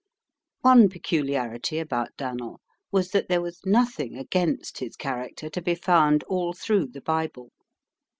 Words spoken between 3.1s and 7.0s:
that there was nothing against his character to be found all through